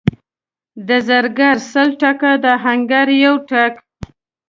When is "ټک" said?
3.49-3.73